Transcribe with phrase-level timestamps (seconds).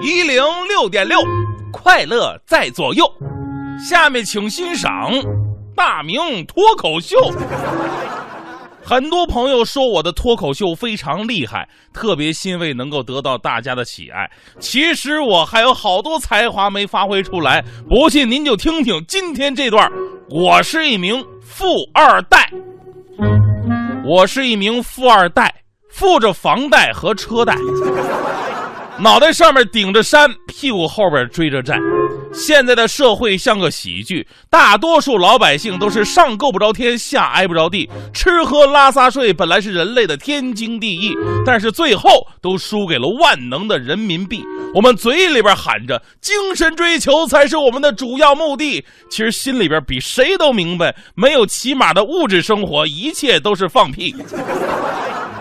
[0.00, 1.18] 一零六点六，
[1.72, 3.04] 快乐在左右。
[3.78, 5.12] 下面请欣赏
[5.74, 7.16] 大明脱口秀。
[8.84, 14.30] 很多朋友说我的脱口秀非常厉害，特别欣慰能够得到大家的喜爱。
[14.60, 19.90] 其实我还有好多才华没发挥出来，不信您就听听今天这段。
[20.30, 22.50] 我是一名富二代，
[24.04, 25.52] 我是一名富二代，
[25.90, 27.54] 负着房贷和车贷。
[29.00, 31.78] 脑袋上面顶着山，屁股后边追着债。
[32.32, 37.88] 现在的社会像个喜剧，大多数老百姓都是上够不着天，下挨不着地。
[38.12, 41.14] 吃喝拉撒睡本来是人类的天经地义，
[41.46, 44.42] 但是最后都输给了万能的人民币。
[44.74, 54.14] 我们嘴里边喊着精神追求才是我们的主要目的，其实心里边比谁都明白，没有起码的物质生活，一切都是放屁。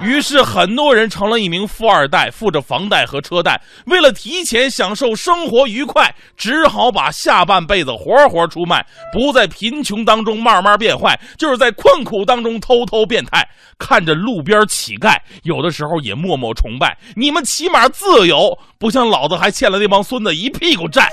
[0.00, 3.60] 于是，很多人成了一名富二代，负着房贷和车贷。
[3.86, 13.46] 为了提前享受生活愉快，只好把下半辈子活活出卖，不在贫穷当中慢慢变坏，就是在困苦当中偷偷变态。
[13.76, 16.96] 看着路边乞丐，有的时候也默默崇拜。
[17.16, 21.12] 你们起码自由，不像老子还欠了那帮孙子一屁股债。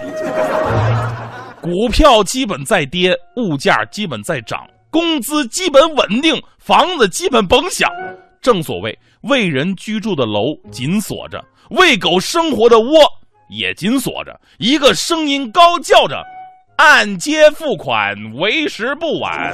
[1.59, 7.89] 股票基本在跌，物价基本在涨，工资基本稳定，房子基本甭想。
[8.46, 13.00] 正所谓，为人居住的楼紧锁着，为狗生活的窝
[13.50, 14.40] 也紧锁着。
[14.60, 16.24] 一个声音高叫着
[16.78, 19.54] ：“按揭付款，为时不晚。”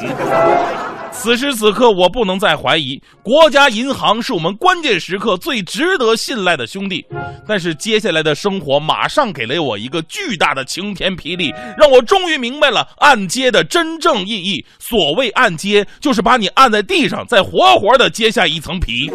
[1.13, 7.05] 此时此刻，我不能再怀疑国家银行是我们关键时刻最值得信赖的兄弟。
[7.45, 14.65] 但是接下来的生活马上给了我一个巨大的晴天霹雳，让我终于明白了按揭的真正意义。
[14.79, 19.11] 所谓按揭，就是把你按在地上，再活活的揭下一层皮。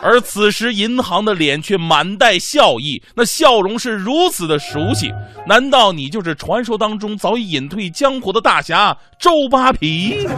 [0.00, 5.12] 而此时，银行的脸却满带笑意，那笑容是如此的熟悉。
[5.46, 10.28] 难道你就是传说当中早已隐退江湖的大侠周扒皮？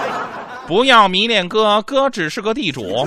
[0.66, 3.06] 不要迷恋哥，哥只是个地主。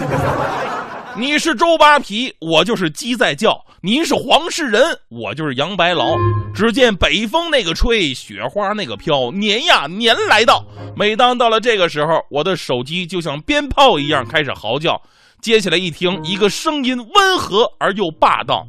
[1.16, 6.18] 你是周扒皮，我就是鸡在叫；您是黄世仁，我就是杨白劳。
[6.54, 10.64] 只见北风那个吹，雪花那个飘，年呀年来到。
[10.96, 15.02] 每当到了这个时候，我的手机就像鞭炮一样开始嚎叫。
[15.46, 18.66] 接下来一听，一个声音温和而又霸道：“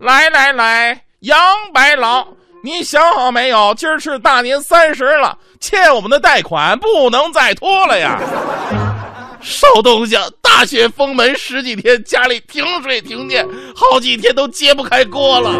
[0.00, 1.38] 来来来，杨
[1.70, 2.26] 白劳，
[2.64, 3.74] 你想好没有？
[3.74, 8.18] 今儿是大年三十了，欠我们的贷款不能再拖了呀！”
[9.42, 13.46] 少东家，大雪封门十几天，家里停水停电，
[13.76, 15.50] 好几天都揭不开锅了。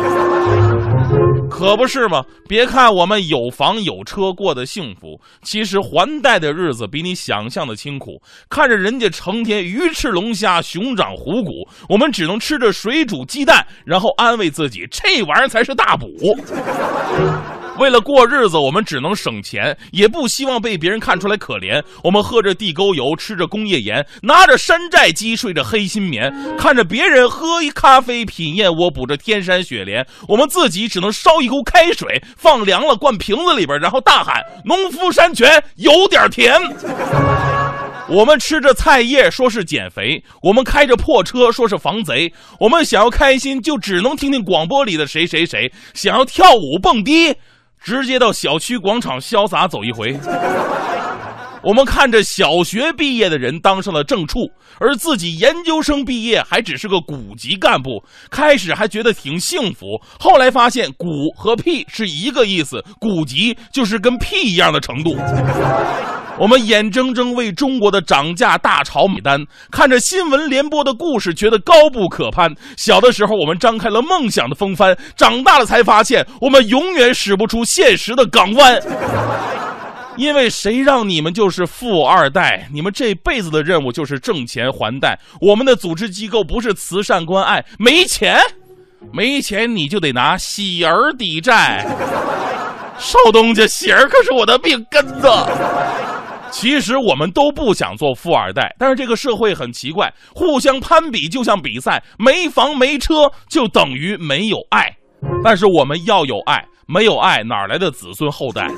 [1.59, 2.25] 可不是吗？
[2.47, 8.23] 别看我们有房有车过得幸福，其实还贷的日子比你想象的清苦。
[8.49, 16.07] 看着人家成天鱼翅龙虾、熊掌虎骨，我们只能吃着水煮鸡蛋，然后安慰自己这玩意儿才是大补。
[17.78, 21.83] 为了过日子，我们只能省钱，也不希望被别人看出来可怜。
[22.03, 36.55] 我们喝着地沟油，吃着工业盐，拿着山寨机，睡着黑心棉，看着别人喝一咖啡，品燕窝，补着天山雪莲，我们自己只能烧一锅开水，放凉了灌瓶子里边，然后大喊：“农夫山泉有点甜。”
[38.11, 42.33] 我们吃着菜叶，说是减肥；我们开着破车，说是防贼。
[42.59, 47.34] 我们想要开心，就只能听听广播里的谁谁谁；想要跳舞蹦迪。
[47.81, 50.19] 直接到小区广场潇洒走一回。
[51.61, 58.03] 我们看着小学毕业的人当上了正处，而自己研究生毕业还只是个股级干部。
[58.31, 61.06] 开始还觉得挺幸福，后来发现“股”
[61.37, 65.17] 和“屁”是一个意思，股级就是跟屁一样的程度。
[66.38, 72.54] 我们眼睁睁为中国的涨价大潮买单，看着新闻联播的故事，觉得高不可攀。
[72.76, 78.81] 小的时候，我们张开了梦想的风帆；长大了，才发现我们永远使不出现实的港湾。
[80.16, 82.69] 因为谁让你们就是富二代？
[82.72, 85.19] 你们这辈子的任务就是挣钱还贷。
[85.41, 88.38] 我们的组织机构不是慈善关爱，没钱，
[89.12, 91.84] 没钱你就得拿喜儿抵债。
[92.96, 95.29] 少东家，喜儿可是我的命根子。
[96.60, 104.93] 其实我们都不想做富二代，但是这个社会很奇怪，互相攀比就像比赛，没房没车就等于没有爱。
[105.44, 108.69] 但是我们要有爱，没有爱哪来的子孙后代？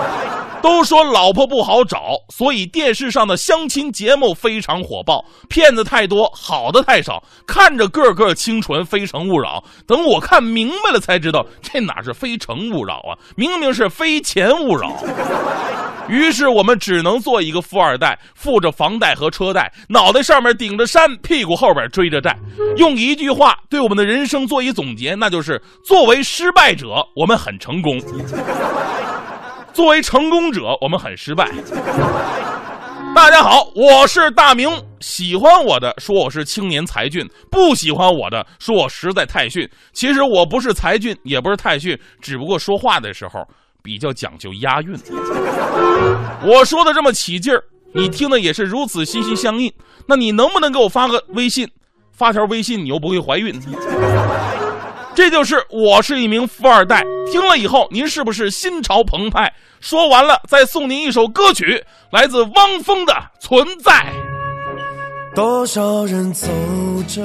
[0.60, 9.64] 都说老婆不好找，所以电视上的相亲节目非常火爆，骗子太多，好的太少，看着个个清纯，非诚勿扰。
[9.86, 15.02] 等我看明白了，才知道这哪是非诚勿扰啊，明明是非钱勿扰。
[16.08, 22.36] 于是我们只能做一个富二代，负着房贷和车贷，脑袋上面顶着山，屁股后边追着债。
[22.76, 27.98] 用一句话对我们的人生做一总结，那就是：作为失败者，我们很成功；
[29.72, 31.48] 作为成功者，我们很失败。
[33.14, 34.70] 大家好，我是大明。
[35.00, 39.68] 喜欢我的说我是青年才俊，不喜欢我的说我实在太逊。
[39.92, 43.46] 其实我不是才俊，也不是太逊，只不过说话的时候
[43.82, 44.98] 比较讲究押韵。
[46.42, 47.62] 我说的这么起劲儿，
[47.92, 49.72] 你听的也是如此心心相印。
[50.06, 51.68] 那你能不能给我发个微信？
[52.12, 53.60] 发条微信你又不会怀孕。
[55.14, 57.04] 这就是我是一名富二代。
[57.30, 59.52] 听了以后，您是不是心潮澎湃？
[59.80, 63.92] 说完了，再送您一首歌曲，来自汪峰的《存在》。
[65.34, 66.46] 多少人走
[67.08, 67.22] 着，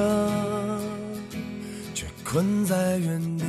[1.94, 3.44] 却困在原地。